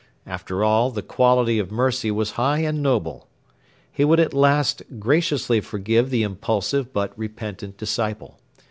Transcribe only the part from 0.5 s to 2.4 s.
all, the quality of mercy was